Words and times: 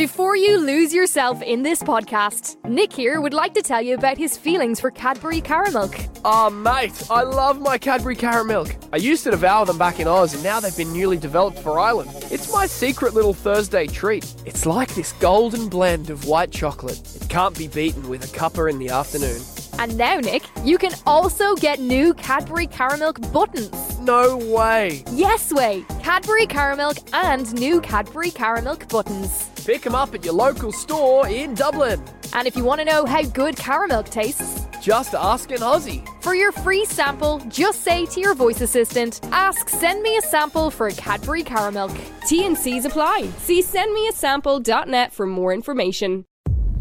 Before 0.00 0.34
you 0.34 0.56
lose 0.56 0.94
yourself 0.94 1.42
in 1.42 1.62
this 1.62 1.82
podcast, 1.82 2.56
Nick 2.66 2.90
here 2.90 3.20
would 3.20 3.34
like 3.34 3.52
to 3.52 3.60
tell 3.60 3.82
you 3.82 3.94
about 3.96 4.16
his 4.16 4.34
feelings 4.34 4.80
for 4.80 4.90
Cadbury 4.90 5.42
Caramilk. 5.42 6.08
Oh, 6.24 6.48
mate, 6.48 7.06
I 7.10 7.22
love 7.22 7.60
my 7.60 7.76
Cadbury 7.76 8.16
Caramilk. 8.16 8.74
I 8.94 8.96
used 8.96 9.24
to 9.24 9.30
devour 9.30 9.66
them 9.66 9.76
back 9.76 10.00
in 10.00 10.08
Oz, 10.08 10.32
and 10.32 10.42
now 10.42 10.58
they've 10.58 10.74
been 10.74 10.94
newly 10.94 11.18
developed 11.18 11.58
for 11.58 11.78
Ireland. 11.78 12.12
It's 12.30 12.50
my 12.50 12.64
secret 12.64 13.12
little 13.12 13.34
Thursday 13.34 13.86
treat. 13.86 14.34
It's 14.46 14.64
like 14.64 14.94
this 14.94 15.12
golden 15.20 15.68
blend 15.68 16.08
of 16.08 16.24
white 16.24 16.50
chocolate. 16.50 16.98
It 17.16 17.28
can't 17.28 17.58
be 17.58 17.68
beaten 17.68 18.08
with 18.08 18.24
a 18.24 18.38
cuppa 18.38 18.70
in 18.70 18.78
the 18.78 18.88
afternoon. 18.88 19.42
And 19.78 19.98
now, 19.98 20.16
Nick, 20.16 20.44
you 20.64 20.78
can 20.78 20.92
also 21.06 21.54
get 21.56 21.78
new 21.78 22.14
Cadbury 22.14 22.68
Caramilk 22.68 23.30
buttons. 23.34 23.98
No 24.00 24.38
way. 24.38 25.04
Yes 25.12 25.52
way! 25.52 25.84
Cadbury 26.02 26.46
Caramilk 26.46 27.06
and 27.12 27.52
new 27.52 27.82
Cadbury 27.82 28.30
Caramilk 28.30 28.88
buttons. 28.88 29.49
Pick 29.70 29.82
them 29.82 29.94
up 29.94 30.12
at 30.16 30.24
your 30.24 30.34
local 30.34 30.72
store 30.72 31.28
in 31.28 31.54
Dublin. 31.54 32.02
And 32.32 32.48
if 32.48 32.56
you 32.56 32.64
want 32.64 32.80
to 32.80 32.84
know 32.84 33.06
how 33.06 33.22
good 33.22 33.54
Caramilk 33.54 34.10
tastes, 34.10 34.66
Just 34.82 35.14
ask 35.14 35.52
an 35.52 35.60
Aussie. 35.60 36.02
for 36.22 36.34
your 36.34 36.50
free 36.50 36.84
sample, 36.84 37.40
just 37.48 37.84
say 37.84 38.04
to 38.06 38.18
your 38.18 38.34
voice 38.34 38.62
assistant, 38.62 39.20
ask 39.30 39.68
send 39.68 40.02
me 40.02 40.18
a 40.18 40.22
sample 40.22 40.72
for 40.72 40.90
Cadbury 40.90 41.44
Caramilk. 41.44 41.96
T&Cs 42.26 42.84
apply. 42.84 43.28
See 43.38 43.62
sendmeasample.net 43.62 45.12
for 45.12 45.26
more 45.26 45.54
information. 45.54 46.24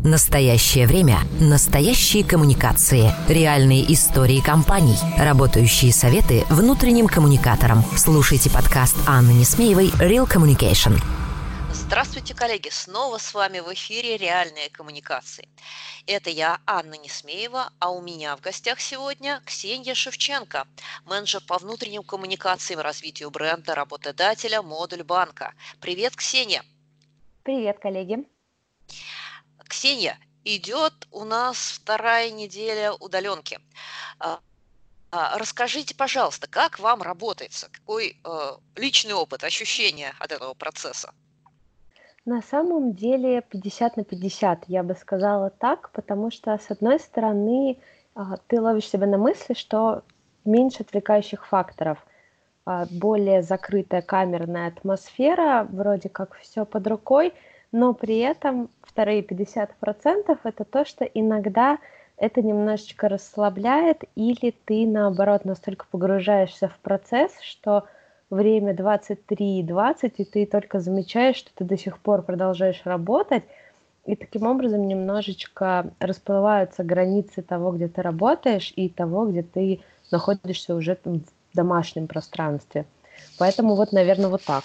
Настоящее 0.04 0.88
время. 0.88 1.20
Настоящие 1.40 2.24
коммуникации. 2.24 3.12
Реальные 3.28 3.94
истории 3.94 4.40
компаний. 4.40 4.98
Работающие 5.20 5.94
советы 5.94 6.44
внутренним 6.50 7.06
коммуникаторам. 7.06 7.84
Слушайте 7.96 8.50
подкаст 8.50 8.96
Анны 9.06 9.34
Несмеевой 9.34 9.90
«Real 10.00 10.28
Communication». 10.28 11.00
Здравствуйте, 11.72 12.34
коллеги! 12.34 12.70
Снова 12.70 13.20
с 13.20 13.32
вами 13.36 13.60
в 13.60 13.72
эфире 13.76 14.18
«Реальные 14.18 14.72
коммуникации». 14.72 15.48
Это 16.08 16.32
я, 16.32 16.60
Анна 16.66 16.96
Несмеева, 16.96 17.72
а 17.78 17.92
у 17.92 18.02
меня 18.02 18.36
в 18.36 18.42
гостях 18.42 18.80
сегодня 18.80 19.40
Ксения 19.46 19.94
Шевченко, 19.94 20.68
менеджер 21.06 21.42
по 21.46 21.60
внутренним 21.60 22.02
коммуникациям 22.02 22.80
и 22.80 22.84
развитию 22.84 23.30
бренда 23.30 23.76
работодателя 23.76 24.64
«Модуль 24.64 25.04
банка». 25.04 25.54
Привет, 25.80 26.16
Ксения! 26.16 26.64
Привет, 27.44 27.78
коллеги. 27.78 28.18
Ксения, 29.68 30.20
идет 30.44 31.08
у 31.12 31.24
нас 31.24 31.74
вторая 31.74 32.32
неделя 32.32 32.94
удаленки. 32.94 33.60
А, 34.18 34.40
а, 35.12 35.38
Расскажите, 35.38 35.94
пожалуйста, 35.94 36.48
как 36.48 36.80
вам 36.80 37.04
работается? 37.04 37.70
Какой 37.70 38.20
э, 38.24 38.58
личный 38.76 39.14
опыт, 39.14 39.44
ощущения 39.44 40.16
от 40.18 40.32
этого 40.32 40.56
процесса? 40.56 41.14
На 42.30 42.44
самом 42.44 42.94
деле 42.94 43.42
50 43.42 43.98
на 43.98 44.04
50, 44.04 44.66
я 44.68 44.84
бы 44.84 44.94
сказала 44.94 45.50
так, 45.50 45.90
потому 45.94 46.30
что, 46.30 46.56
с 46.60 46.70
одной 46.70 47.00
стороны, 47.00 47.80
а, 48.14 48.38
ты 48.46 48.62
ловишь 48.62 48.88
себя 48.88 49.08
на 49.08 49.18
мысли, 49.18 49.56
что 49.56 50.04
меньше 50.46 50.84
отвлекающих 50.84 51.48
факторов, 51.48 52.06
а, 52.68 52.86
более 52.92 53.42
закрытая 53.42 54.04
камерная 54.04 54.68
атмосфера, 54.68 55.68
вроде 55.72 56.10
как 56.10 56.36
все 56.36 56.66
под 56.66 56.86
рукой, 56.86 57.34
но 57.72 57.96
при 57.96 58.20
этом 58.20 58.70
вторые 58.84 59.24
50% 59.24 60.38
это 60.44 60.66
то, 60.66 60.86
что 60.86 61.06
иногда 61.06 61.80
это 62.16 62.44
немножечко 62.44 63.10
расслабляет, 63.10 64.04
или 64.14 64.54
ты, 64.66 64.86
наоборот, 64.86 65.46
настолько 65.46 65.88
погружаешься 65.90 66.68
в 66.68 66.78
процесс, 66.78 67.32
что 67.42 67.86
время 68.30 68.74
23.20, 68.74 70.14
и 70.18 70.26
ты 70.26 70.46
только 70.46 70.80
замечаешь, 70.80 71.38
что 71.38 71.52
ты 71.56 71.64
до 71.64 71.78
сих 71.78 72.00
пор 72.00 72.22
продолжаешь 72.22 72.82
работать, 72.86 73.44
и 74.06 74.16
таким 74.16 74.44
образом 74.44 74.88
немножечко 74.88 75.92
расплываются 76.00 76.84
границы 76.84 77.42
того, 77.42 77.72
где 77.72 77.88
ты 77.88 78.02
работаешь, 78.02 78.74
и 78.76 78.90
того, 78.90 79.28
где 79.28 79.44
ты 79.44 79.82
находишься 80.12 80.76
уже 80.76 80.96
там 80.96 81.20
в 81.20 81.56
домашнем 81.56 82.08
пространстве. 82.08 82.86
Поэтому 83.38 83.76
вот, 83.76 83.92
наверное, 83.92 84.30
вот 84.30 84.44
так. 84.44 84.64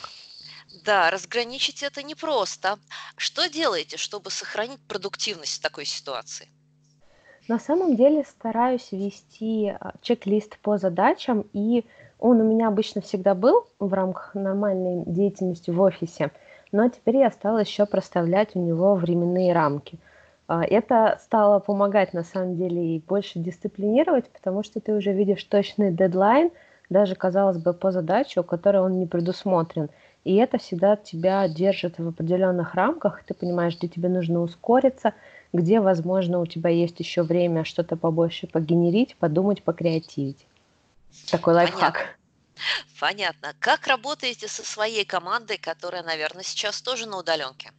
Да, 0.84 1.10
разграничить 1.10 1.82
это 1.82 2.02
непросто. 2.02 2.78
Что 3.16 3.48
делаете, 3.48 3.96
чтобы 3.96 4.30
сохранить 4.30 4.80
продуктивность 4.88 5.58
в 5.58 5.62
такой 5.62 5.84
ситуации? 5.84 6.48
На 7.46 7.58
самом 7.58 7.96
деле 7.96 8.24
стараюсь 8.24 8.90
вести 8.90 9.68
а, 9.68 9.92
чек-лист 10.00 10.58
по 10.58 10.78
задачам, 10.78 11.46
и 11.52 11.84
он 12.18 12.40
у 12.40 12.44
меня 12.44 12.68
обычно 12.68 13.00
всегда 13.00 13.34
был 13.34 13.66
в 13.78 13.92
рамках 13.92 14.34
нормальной 14.34 15.04
деятельности 15.06 15.70
в 15.70 15.80
офисе, 15.80 16.30
но 16.72 16.88
теперь 16.88 17.18
я 17.18 17.30
стала 17.30 17.58
еще 17.58 17.86
проставлять 17.86 18.56
у 18.56 18.58
него 18.58 18.94
временные 18.94 19.52
рамки. 19.52 19.98
А, 20.46 20.64
Это 20.64 21.18
стало 21.22 21.58
помогать 21.60 22.12
на 22.12 22.24
самом 22.24 22.56
деле 22.56 22.96
и 22.96 23.00
больше 23.00 23.38
дисциплинировать, 23.38 24.28
потому 24.30 24.62
что 24.62 24.80
ты 24.80 24.92
уже 24.94 25.12
видишь 25.12 25.44
точный 25.44 25.92
дедлайн, 25.92 26.50
даже, 26.90 27.14
казалось 27.14 27.58
бы, 27.58 27.72
по 27.72 27.90
задаче, 27.92 28.40
у 28.40 28.44
которой 28.44 28.82
он 28.82 28.98
не 28.98 29.06
предусмотрен. 29.06 29.88
И 30.24 30.36
это 30.36 30.58
всегда 30.58 30.96
тебя 30.96 31.46
держит 31.48 31.98
в 31.98 32.08
определенных 32.08 32.74
рамках, 32.74 33.22
ты 33.24 33.34
понимаешь, 33.34 33.76
где 33.76 33.88
тебе 33.88 34.08
нужно 34.08 34.40
ускориться, 34.40 35.14
где, 35.52 35.80
возможно, 35.80 36.40
у 36.40 36.46
тебя 36.46 36.70
есть 36.70 36.98
еще 37.00 37.22
время 37.22 37.64
что-то 37.64 37.96
побольше 37.96 38.46
погенерить, 38.46 39.16
подумать, 39.16 39.62
покреативить. 39.62 40.46
Такой 41.30 41.54
лайфхак. 41.54 42.16
Понятно. 43.00 43.52
Как 43.58 43.86
работаете 43.86 44.48
со 44.48 44.62
своей 44.62 45.04
командой, 45.04 45.58
которая, 45.58 46.02
наверное, 46.02 46.44
сейчас 46.44 46.80
тоже 46.80 47.06
на 47.06 47.18
удаленке? 47.18 47.72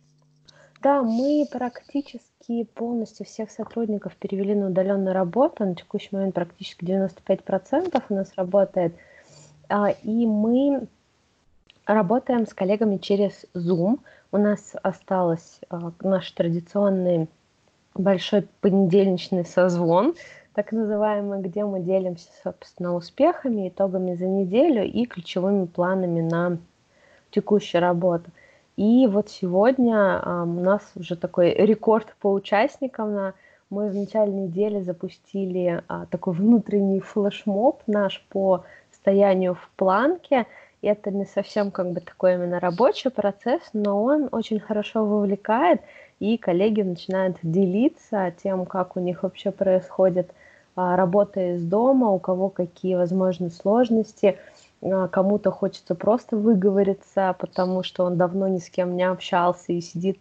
Да, 0.82 1.02
мы 1.02 1.48
практически 1.52 2.64
полностью 2.76 3.26
всех 3.26 3.50
сотрудников 3.50 4.16
перевели 4.18 4.54
на 4.54 4.68
удаленную 4.68 5.14
работу. 5.14 5.66
На 5.66 5.76
текущий 5.76 6.10
момент 6.12 6.36
практически 6.36 6.84
95% 6.84 8.04
у 8.10 8.14
нас 8.14 8.32
работает. 8.36 8.94
А, 9.68 9.90
И 9.90 10.26
мы 10.28 10.88
работаем 11.86 12.46
с 12.46 12.54
коллегами 12.54 12.98
через 12.98 13.46
Zoom. 13.56 14.00
У 14.32 14.38
нас 14.38 14.76
осталось 14.84 15.60
а, 15.70 15.92
наш 16.02 16.30
традиционный 16.32 17.30
большой 17.96 18.44
понедельничный 18.62 19.46
созвон, 19.46 20.16
так 20.56 20.72
называемый, 20.72 21.42
где 21.42 21.66
мы 21.66 21.82
делимся, 21.82 22.30
собственно, 22.44 22.96
успехами, 22.96 23.68
итогами 23.68 24.16
за 24.16 24.26
неделю 24.26 24.86
и 24.86 25.06
ключевыми 25.06 25.66
планами 25.66 26.22
на 26.22 26.58
текущую 27.30 27.82
работу. 27.82 28.32
И 28.78 29.06
вот 29.08 29.30
сегодня 29.30 30.22
а, 30.22 30.44
у 30.44 30.62
нас 30.62 30.82
уже 30.96 31.18
такой 31.18 31.54
рекорд 31.54 32.16
по 32.22 32.32
участникам. 32.32 33.34
Мы 33.70 33.90
в 33.90 33.96
начале 33.96 34.32
недели 34.32 34.80
запустили 34.82 35.84
а, 35.88 36.06
такой 36.06 36.34
внутренний 36.34 37.02
флешмоб 37.02 37.82
наш 37.86 38.26
по 38.30 38.64
состоянию 38.92 39.56
в 39.56 39.70
планке. 39.76 40.46
Это 40.86 41.10
не 41.10 41.26
совсем 41.26 41.72
как 41.72 41.94
бы 41.94 42.00
такой 42.00 42.36
именно 42.36 42.60
рабочий 42.60 43.10
процесс, 43.10 43.62
но 43.74 44.04
он 44.04 44.30
очень 44.32 44.60
хорошо 44.60 45.04
вовлекает, 45.04 45.82
и 46.20 46.38
коллеги 46.38 46.84
начинают 46.84 47.38
делиться 47.42 48.32
тем, 48.44 48.68
как 48.68 48.96
у 48.96 49.00
них 49.00 49.24
вообще 49.24 49.50
происходит 49.50 50.30
а, 50.76 50.96
работа 50.96 51.56
из 51.56 51.64
дома, 51.64 52.12
у 52.12 52.20
кого 52.20 52.50
какие 52.50 52.94
возможны 52.94 53.50
сложности, 53.50 54.38
а, 54.84 55.08
кому-то 55.08 55.50
хочется 55.50 55.96
просто 55.96 56.38
выговориться, 56.38 57.36
потому 57.40 57.82
что 57.82 58.04
он 58.04 58.16
давно 58.16 58.48
ни 58.48 58.60
с 58.60 58.70
кем 58.70 58.96
не 58.96 59.10
общался 59.10 59.74
и 59.74 59.82
сидит 59.82 60.20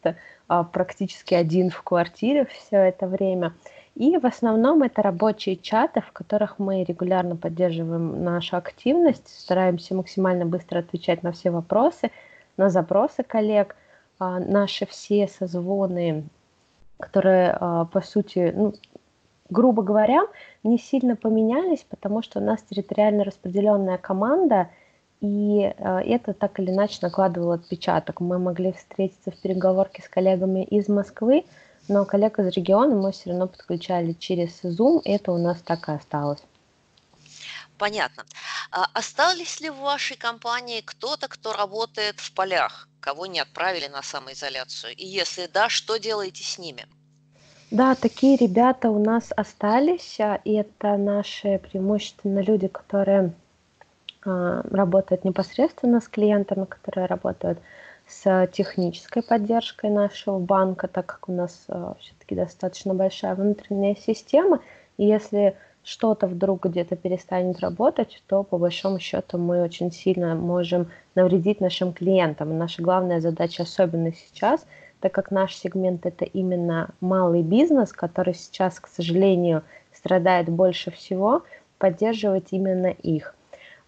а, 0.49 0.65
практически 0.65 1.35
один 1.35 1.69
в 1.69 1.83
квартире 1.83 2.47
все 2.47 2.77
это 2.79 3.07
время. 3.07 3.53
И 3.95 4.19
в 4.19 4.27
основном 4.27 4.83
это 4.83 5.03
рабочие 5.03 5.57
чаты, 5.57 6.01
в 6.01 6.11
которых 6.13 6.59
мы 6.59 6.83
регулярно 6.83 7.37
поддерживаем 7.37 8.25
нашу 8.25 8.57
активность, 8.57 9.29
стараемся 9.29 9.95
максимально 9.95 10.47
быстро 10.47 10.81
отвечать 10.81 11.23
на 11.23 11.31
все 11.31 11.51
вопросы, 11.51 12.11
на 12.57 12.71
запросы 12.71 13.23
коллег. 13.23 13.77
А, 14.19 14.41
Наши 14.41 14.87
все 14.87 15.29
созвоны, 15.29 16.25
которые, 16.99 17.57
а, 17.61 17.85
по 17.85 18.01
сути, 18.01 18.53
ну, 18.57 18.75
грубо 19.49 19.83
говоря, 19.83 20.23
не 20.65 20.79
сильно 20.79 21.15
поменялись, 21.15 21.87
потому 21.89 22.23
что 22.23 22.41
у 22.41 22.43
нас 22.43 22.63
территориально 22.63 23.23
распределенная 23.23 23.99
команда, 23.99 24.71
и 25.21 25.73
э, 25.77 26.01
это 26.01 26.35
так 26.35 26.61
или 26.61 26.71
иначе 26.71 26.99
накладывало 27.01 27.55
отпечаток. 27.55 28.21
Мы 28.21 28.39
могли 28.39 28.73
встретиться 28.73 29.31
в 29.31 29.37
переговорке 29.37 30.03
с 30.03 30.09
коллегами 30.09 30.65
из 30.65 30.89
Москвы, 30.89 31.45
но 31.89 32.05
коллег 32.05 32.39
из 32.39 32.49
региона 32.55 32.95
мы 32.95 33.13
все 33.13 33.31
равно 33.31 33.47
подключали 33.47 34.13
через 34.13 34.63
Zoom, 34.63 35.03
и 35.03 35.11
это 35.11 35.33
у 35.33 35.39
нас 35.39 35.61
так 35.63 35.89
и 35.89 35.93
осталось. 35.93 36.43
Понятно. 37.79 38.25
А 38.71 38.87
остались 38.95 39.61
ли 39.61 39.71
в 39.71 39.79
вашей 39.79 40.17
компании 40.17 40.81
кто-то, 40.81 41.29
кто 41.29 41.53
работает 41.53 42.21
в 42.21 42.33
полях, 42.33 42.89
кого 43.01 43.27
не 43.27 43.41
отправили 43.41 43.89
на 43.89 44.03
самоизоляцию? 44.03 44.95
И 44.97 45.05
если 45.05 45.47
да, 45.53 45.69
что 45.69 45.97
делаете 45.97 46.45
с 46.45 46.59
ними? 46.59 46.87
Да, 47.71 47.97
такие 47.97 48.37
ребята 48.37 48.91
у 48.91 49.03
нас 49.03 49.33
остались, 49.37 50.21
а, 50.21 50.41
и 50.45 50.53
это 50.53 50.97
наши 50.97 51.59
преимущественно 51.59 52.39
люди, 52.39 52.69
которые 52.69 53.33
а, 54.25 54.63
работают 54.71 55.25
непосредственно 55.25 56.01
с 56.01 56.07
клиентами, 56.07 56.67
которые 56.67 57.07
работают 57.07 57.59
с 58.07 58.47
технической 58.53 59.23
поддержкой 59.23 59.91
нашего 59.91 60.39
банка, 60.39 60.89
так 60.89 61.07
как 61.07 61.29
у 61.29 61.33
нас 61.33 61.65
э, 61.69 61.95
все-таки 62.01 62.35
достаточно 62.35 62.95
большая 62.95 63.35
внутренняя 63.35 63.97
система. 63.97 64.61
И 64.99 65.07
если 65.07 65.57
что-то 65.83 66.27
вдруг 66.27 66.67
где-то 66.67 66.97
перестанет 66.97 67.61
работать, 67.61 68.23
то 68.27 68.43
по 68.43 68.59
большому 68.59 68.99
счету 68.99 69.39
мы 69.39 69.63
очень 69.63 69.93
сильно 69.93 70.35
можем 70.35 70.91
навредить 71.15 71.61
нашим 71.61 71.93
клиентам. 71.93 72.57
Наша 72.59 72.83
главная 72.83 73.21
задача, 73.21 73.63
особенно 73.63 74.13
сейчас, 74.13 74.67
так 75.01 75.13
как 75.13 75.31
наш 75.31 75.55
сегмент 75.55 76.07
это 76.07 76.25
именно 76.25 76.89
малый 77.01 77.43
бизнес, 77.43 77.93
который 77.93 78.35
сейчас, 78.35 78.81
к 78.81 78.87
сожалению, 78.87 79.63
страдает 79.93 80.49
больше 80.49 80.91
всего, 80.91 81.43
поддерживать 81.79 82.49
именно 82.53 82.87
их. 82.87 83.35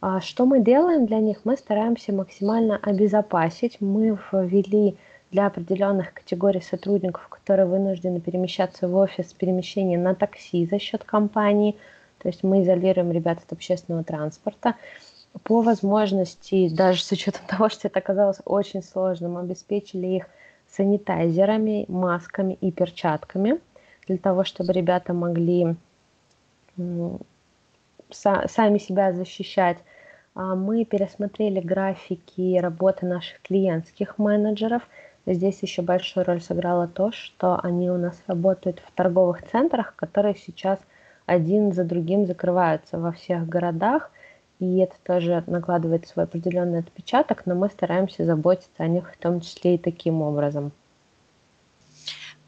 А 0.09 0.21
что 0.21 0.47
мы 0.47 0.61
делаем 0.61 1.05
для 1.07 1.19
них? 1.19 1.41
Мы 1.43 1.57
стараемся 1.57 2.13
максимально 2.13 2.77
обезопасить. 2.81 3.81
Мы 3.81 4.17
ввели 4.31 4.97
для 5.33 5.49
определенных 5.49 6.15
категорий 6.15 6.61
сотрудников, 6.61 7.27
которые 7.27 7.67
вынуждены 7.67 8.21
перемещаться 8.21 8.87
в 8.87 8.95
офис, 8.95 9.33
перемещение 9.33 9.99
на 9.99 10.15
такси 10.15 10.65
за 10.65 10.79
счет 10.79 11.03
компании. 11.03 11.75
То 12.19 12.29
есть 12.29 12.45
мы 12.45 12.63
изолируем 12.63 13.11
ребят 13.11 13.39
от 13.45 13.53
общественного 13.53 14.05
транспорта. 14.05 14.77
По 15.43 15.61
возможности, 15.61 16.69
даже 16.69 17.03
с 17.03 17.11
учетом 17.11 17.45
того, 17.49 17.69
что 17.69 17.89
это 17.89 17.99
оказалось 17.99 18.39
очень 18.45 18.85
сложным, 18.85 19.37
обеспечили 19.37 20.07
их 20.07 20.27
санитайзерами, 20.71 21.85
масками 21.89 22.57
и 22.61 22.71
перчатками 22.71 23.59
для 24.07 24.19
того, 24.19 24.45
чтобы 24.45 24.73
ребята 24.73 25.13
могли 25.13 25.75
сами 28.13 28.79
себя 28.79 29.13
защищать. 29.13 29.79
А, 30.37 30.55
мы 30.55 30.85
пересмотрели 30.85 31.61
графики 31.61 32.59
работы 32.59 33.07
наших 33.07 33.41
клиентских 33.41 34.19
менеджеров. 34.19 34.83
Здесь 35.25 35.63
еще 35.63 35.81
большую 35.81 36.27
роль 36.27 36.43
сыграло 36.43 36.87
то, 36.87 37.11
что 37.11 37.59
они 37.63 37.91
у 37.91 37.97
нас 37.97 38.23
работают 38.27 38.81
в 38.81 38.93
торговых 38.93 39.51
центрах, 39.51 39.97
которые 39.97 40.37
сейчас 40.37 40.79
один 41.25 41.73
за 41.73 41.85
другим 41.85 42.27
закрываются 42.27 42.99
во 42.99 43.13
всех 43.13 43.49
городах. 43.49 44.11
И 44.59 44.79
это 44.79 44.95
тоже 45.05 45.43
накладывает 45.47 46.07
свой 46.07 46.27
определенный 46.27 46.81
отпечаток, 46.81 47.47
но 47.47 47.55
мы 47.55 47.71
стараемся 47.71 48.27
заботиться 48.27 48.83
о 48.83 48.89
них 48.89 49.11
в 49.11 49.17
том 49.17 49.41
числе 49.41 49.77
и 49.77 49.79
таким 49.79 50.21
образом. 50.21 50.71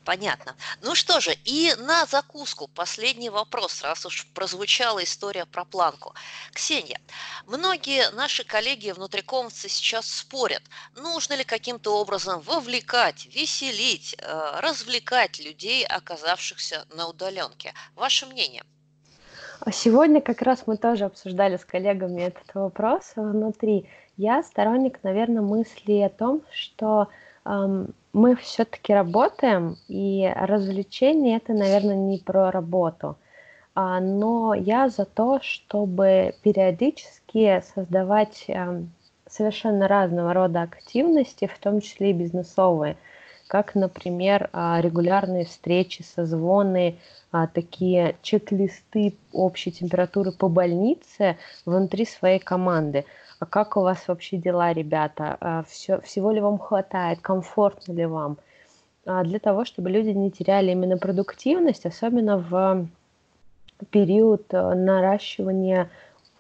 Понятно. 0.09 0.57
Ну 0.81 0.95
что 0.95 1.21
же, 1.21 1.35
и 1.45 1.75
на 1.77 2.07
закуску 2.07 2.67
последний 2.69 3.29
вопрос, 3.29 3.83
раз 3.83 4.07
уж 4.07 4.27
прозвучала 4.33 5.05
история 5.05 5.45
про 5.45 5.67
планку. 5.67 6.15
Ксения, 6.55 6.99
многие 7.47 8.11
наши 8.13 8.43
коллеги 8.43 8.91
внутрикомцы 8.91 9.69
сейчас 9.69 10.11
спорят, 10.11 10.63
нужно 10.97 11.35
ли 11.35 11.45
каким-то 11.45 12.01
образом 12.01 12.41
вовлекать, 12.41 13.27
веселить, 13.27 14.17
э, 14.19 14.61
развлекать 14.61 15.41
людей, 15.41 15.85
оказавшихся 15.85 16.87
на 16.95 17.07
удаленке. 17.09 17.75
Ваше 17.95 18.25
мнение? 18.25 18.65
А 19.61 19.71
сегодня 19.71 20.23
как 20.23 20.41
раз 20.41 20.63
мы 20.67 20.79
тоже 20.79 21.05
обсуждали 21.05 21.59
с 21.59 21.67
коллегами 21.67 22.23
этот 22.23 22.55
вопрос 22.55 23.13
внутри. 23.15 23.87
Я 24.17 24.43
сторонник, 24.43 25.01
наверное, 25.03 25.43
мысли 25.43 26.01
о 26.01 26.09
том, 26.09 26.45
что 26.51 27.09
мы 28.13 28.37
все-таки 28.37 28.93
работаем, 28.93 29.77
и 29.89 30.31
развлечение 30.35 31.39
это, 31.39 31.53
наверное, 31.55 31.97
не 31.97 32.19
про 32.19 32.51
работу. 32.51 33.17
А, 33.75 34.01
но 34.01 34.55
я 34.55 34.89
за 34.89 35.05
то, 35.05 35.41
чтобы 35.41 36.35
периодически 36.43 37.63
создавать 37.75 38.47
совершенно 39.29 39.89
разного 39.89 40.33
рода 40.33 40.63
активности, 40.63 41.47
в 41.47 41.59
том 41.59 41.81
числе 41.81 42.11
и 42.11 42.15
бизнесовые, 42.15 42.97
как, 43.47 43.75
например, 43.75 44.51
а, 44.53 44.81
регулярные 44.81 45.45
встречи, 45.45 46.03
созвоны, 46.03 46.99
а, 47.31 47.47
такие 47.47 48.17
чек-листы 48.23 49.17
общей 49.33 49.71
температуры 49.71 50.33
по 50.33 50.49
больнице 50.49 51.37
внутри 51.65 52.05
своей 52.05 52.39
команды 52.39 53.05
а 53.41 53.47
как 53.47 53.77
у 53.77 53.83
вас 53.83 54.09
вообще 54.09 54.37
дела, 54.37 54.73
ребята, 54.73 55.37
а, 55.41 55.63
все, 55.69 56.01
всего 56.01 56.31
ли 56.31 56.41
вам 56.41 56.59
хватает, 56.59 57.21
комфортно 57.21 57.93
ли 57.93 58.07
вам, 58.07 58.39
а, 59.07 59.23
для 59.23 59.39
того, 59.39 59.65
чтобы 59.65 59.91
люди 59.91 60.11
не 60.11 60.31
теряли 60.31 60.73
именно 60.73 60.99
продуктивность, 60.99 61.87
особенно 61.87 62.39
в 62.39 62.89
период 63.91 64.53
э, 64.53 64.75
наращивания 64.75 65.89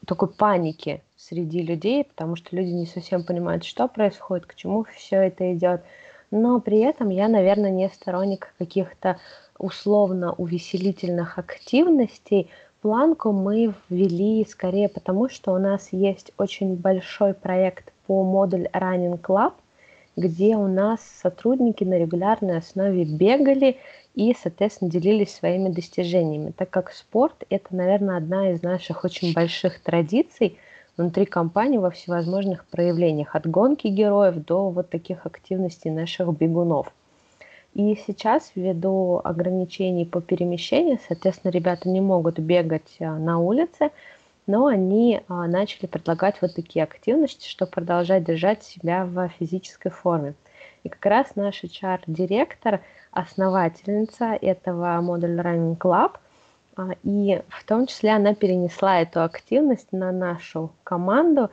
такой 0.07 0.29
паники 0.29 1.03
среди 1.17 1.63
людей, 1.63 2.05
потому 2.05 2.37
что 2.37 2.57
люди 2.57 2.71
не 2.71 2.87
совсем 2.87 3.23
понимают, 3.23 3.65
что 3.65 3.87
происходит, 3.89 4.47
к 4.47 4.55
чему 4.55 4.85
все 4.97 5.17
это 5.17 5.55
идет. 5.55 5.83
Но 6.31 6.61
при 6.61 6.81
этом 6.81 7.11
я, 7.11 7.29
наверное, 7.29 7.71
не 7.71 7.89
сторонник 7.89 8.53
каких-то 8.59 9.19
условно 9.59 10.33
увеселительных 10.33 11.39
активностей, 11.39 12.51
планку 12.81 13.33
мы 13.33 13.75
ввели 13.89 14.47
скорее 14.49 14.89
потому, 14.89 15.29
что 15.29 15.53
у 15.53 15.59
нас 15.59 15.89
есть 15.93 16.33
очень 16.39 16.77
большой 16.77 17.35
проект 17.35 17.93
по 18.07 18.23
модуль 18.23 18.69
Running 18.73 19.21
Club, 19.21 19.53
где 20.17 20.57
у 20.57 20.67
нас 20.67 21.01
сотрудники 21.01 21.85
на 21.85 21.99
регулярной 21.99 22.59
основе 22.59 23.05
бегали 23.05 23.79
и, 24.15 24.35
соответственно, 24.41 24.91
делились 24.91 25.35
своими 25.35 25.69
достижениями, 25.69 26.53
так 26.57 26.71
как 26.71 26.93
спорт– 26.93 27.45
это, 27.51 27.75
наверное, 27.75 28.17
одна 28.17 28.51
из 28.51 28.63
наших 28.63 29.05
очень 29.05 29.33
больших 29.33 29.81
традиций 29.81 30.59
внутри 30.97 31.25
компании 31.25 31.79
во 31.79 31.91
всевозможных 31.91 32.67
проявлениях, 32.67 33.37
от 33.37 33.47
гонки 33.47 33.87
героев 33.87 34.45
до 34.45 34.71
вот 34.71 34.91
таких 34.91 35.25
активностей 35.25 35.91
наших 35.93 36.37
бегунов. 36.37 36.93
И 37.79 37.95
сейчас, 37.95 38.51
ввиду 38.57 39.21
ограничений 39.23 40.05
по 40.05 40.21
перемещению, 40.21 40.99
соответственно, 41.07 41.53
ребята 41.53 41.89
не 41.89 42.01
могут 42.01 42.41
бегать 42.41 42.97
а, 42.99 43.17
на 43.17 43.39
улице, 43.39 43.93
но 44.49 44.67
они 44.67 45.21
а, 45.29 45.47
начали 45.47 45.87
предлагать 45.87 46.43
вот 46.43 46.57
такие 46.57 46.83
активности, 46.83 47.49
чтобы 47.49 47.71
продолжать 47.71 48.25
держать 48.25 48.65
себя 48.65 49.05
в 49.05 49.29
физической 49.39 49.91
форме. 49.91 50.35
И 50.83 50.89
как 50.89 51.07
раз 51.07 51.37
наш 51.37 51.63
HR-директор, 51.63 52.81
основательница 53.13 54.37
этого 54.41 55.01
модуля 55.01 55.41
Running 55.41 55.79
Club, 55.79 56.17
а, 56.75 56.97
и 57.05 57.43
в 57.49 57.65
том 57.65 57.87
числе 57.87 58.11
она 58.11 58.35
перенесла 58.35 59.03
эту 59.03 59.23
активность 59.23 59.93
на 59.93 60.11
нашу 60.11 60.73
команду. 60.83 61.49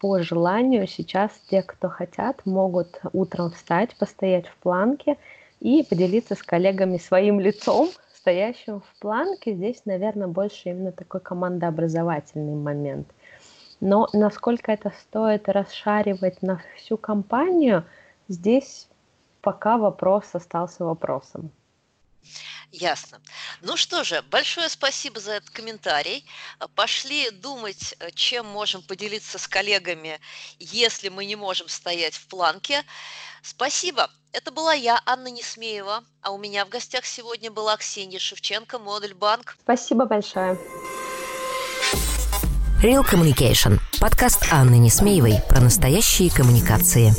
По 0.00 0.20
желанию 0.22 0.86
сейчас 0.86 1.30
те, 1.48 1.62
кто 1.62 1.88
хотят, 1.88 2.44
могут 2.44 3.00
утром 3.12 3.50
встать, 3.50 3.96
постоять 3.96 4.46
в 4.46 4.56
планке– 4.56 5.16
и 5.64 5.82
поделиться 5.82 6.34
с 6.34 6.42
коллегами 6.42 6.98
своим 6.98 7.40
лицом, 7.40 7.88
стоящим 8.14 8.80
в 8.80 9.00
планке. 9.00 9.54
Здесь, 9.54 9.82
наверное, 9.86 10.28
больше 10.28 10.68
именно 10.68 10.92
такой 10.92 11.20
командообразовательный 11.20 12.54
момент. 12.54 13.08
Но 13.80 14.08
насколько 14.12 14.70
это 14.70 14.92
стоит 15.00 15.48
расшаривать 15.48 16.42
на 16.42 16.60
всю 16.76 16.98
компанию, 16.98 17.84
здесь 18.28 18.88
пока 19.40 19.78
вопрос 19.78 20.26
остался 20.34 20.84
вопросом. 20.84 21.50
Ясно. 22.74 23.20
Ну 23.62 23.76
что 23.76 24.02
же, 24.02 24.20
большое 24.22 24.68
спасибо 24.68 25.20
за 25.20 25.34
этот 25.34 25.50
комментарий. 25.50 26.26
Пошли 26.74 27.30
думать, 27.30 27.94
чем 28.14 28.46
можем 28.46 28.82
поделиться 28.82 29.38
с 29.38 29.46
коллегами, 29.46 30.18
если 30.58 31.08
мы 31.08 31.24
не 31.24 31.36
можем 31.36 31.68
стоять 31.68 32.14
в 32.14 32.26
планке. 32.26 32.82
Спасибо. 33.42 34.10
Это 34.32 34.50
была 34.50 34.74
я, 34.74 35.00
Анна 35.06 35.28
Несмеева, 35.28 36.02
а 36.20 36.32
у 36.32 36.38
меня 36.38 36.64
в 36.66 36.68
гостях 36.68 37.04
сегодня 37.04 37.48
была 37.52 37.76
Ксения 37.76 38.18
Шевченко, 38.18 38.80
модуль 38.80 39.14
банк. 39.14 39.56
Спасибо 39.62 40.04
большое. 40.04 40.58
Real 42.82 43.08
Communication. 43.08 43.78
Подкаст 44.00 44.48
Анны 44.50 44.78
Несмеевой 44.78 45.36
про 45.48 45.60
настоящие 45.60 46.28
коммуникации. 46.28 47.12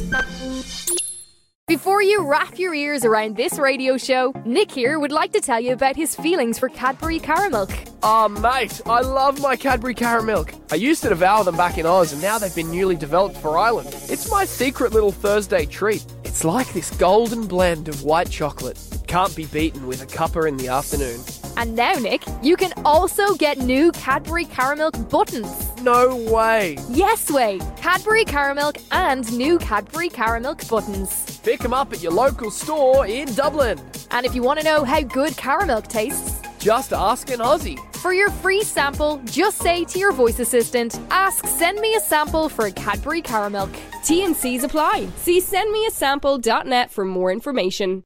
Before 1.75 2.01
you 2.01 2.25
wrap 2.25 2.57
your 2.57 2.73
ears 2.73 3.03
around 3.03 3.35
this 3.35 3.59
radio 3.59 3.97
show, 3.97 4.33
Nick 4.45 4.71
here 4.71 4.97
would 4.97 5.11
like 5.11 5.33
to 5.33 5.41
tell 5.41 5.59
you 5.59 5.73
about 5.73 5.97
his 5.97 6.15
feelings 6.15 6.57
for 6.57 6.69
Cadbury 6.69 7.19
Caramilk. 7.19 7.69
Oh, 8.01 8.07
ah, 8.07 8.27
mate, 8.29 8.79
I 8.85 9.01
love 9.01 9.41
my 9.41 9.57
Cadbury 9.57 9.93
Caramilk. 9.93 10.57
I 10.71 10.75
used 10.75 11.03
to 11.03 11.09
devour 11.09 11.43
them 11.43 11.57
back 11.57 11.77
in 11.77 11.85
Oz, 11.85 12.13
and 12.13 12.21
now 12.21 12.37
they've 12.37 12.55
been 12.55 12.71
newly 12.71 12.95
developed 12.95 13.35
for 13.35 13.57
Ireland. 13.57 13.89
It's 14.07 14.31
my 14.31 14.45
secret 14.45 14.93
little 14.93 15.11
Thursday 15.11 15.65
treat. 15.65 16.05
It's 16.23 16.45
like 16.45 16.71
this 16.71 16.91
golden 16.91 17.45
blend 17.45 17.89
of 17.89 18.03
white 18.03 18.29
chocolate. 18.29 18.79
It 18.93 19.05
can't 19.07 19.35
be 19.35 19.45
beaten 19.47 19.85
with 19.85 20.01
a 20.01 20.05
cuppa 20.05 20.47
in 20.47 20.55
the 20.55 20.69
afternoon. 20.69 21.19
And 21.57 21.75
now, 21.75 21.95
Nick, 21.95 22.23
you 22.41 22.55
can 22.55 22.71
also 22.85 23.35
get 23.35 23.57
new 23.57 23.91
Cadbury 23.91 24.45
Caramilk 24.45 25.09
buttons. 25.09 25.74
No 25.85 26.15
way. 26.15 26.79
Yes 26.89 27.29
way. 27.29 27.59
Cadbury 27.77 28.25
Caramilk 28.25 28.83
and 28.91 29.31
new 29.37 29.59
Cadbury 29.59 30.09
Caramilk 30.09 30.67
buttons. 30.67 31.39
Pick 31.41 31.59
them 31.59 31.75
up 31.75 31.93
at 31.93 32.01
your 32.01 32.11
local 32.11 32.49
store 32.49 33.05
in 33.05 33.31
Dublin. 33.35 33.79
And 34.09 34.25
if 34.25 34.33
you 34.33 34.41
want 34.41 34.57
to 34.59 34.65
know 34.65 34.83
how 34.83 35.01
good 35.01 35.33
Caramilk 35.33 35.87
tastes, 35.87 36.41
just 36.57 36.91
ask 36.91 37.29
an 37.29 37.37
Aussie. 37.37 37.77
For 37.97 38.13
your 38.13 38.31
free 38.31 38.63
sample, 38.63 39.21
just 39.25 39.59
say 39.59 39.85
to 39.85 39.99
your 39.99 40.11
voice 40.11 40.39
assistant, 40.39 40.99
ask 41.11 41.45
send 41.45 41.79
me 41.79 41.93
a 41.93 41.99
sample 41.99 42.49
for 42.49 42.65
a 42.65 42.71
Cadbury 42.71 43.21
Caramilk. 43.21 43.71
T 44.03 44.25
and 44.25 44.35
C's 44.35 44.63
apply. 44.63 45.07
See 45.17 45.39
sendmeasample.net 45.39 46.89
for 46.89 47.05
more 47.05 47.31
information. 47.31 48.03